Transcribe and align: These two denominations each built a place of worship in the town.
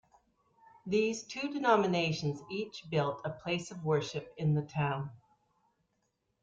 These 0.87 1.25
two 1.25 1.53
denominations 1.53 2.41
each 2.49 2.89
built 2.89 3.21
a 3.23 3.29
place 3.29 3.69
of 3.69 3.85
worship 3.85 4.33
in 4.35 4.55
the 4.55 4.63
town. 4.63 5.11